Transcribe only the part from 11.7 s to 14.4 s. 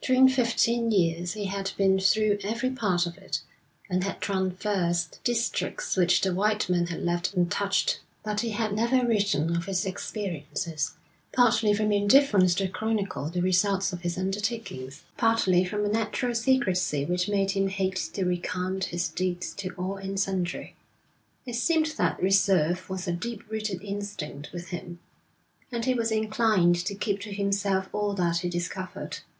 from indifference to chronicle the results of his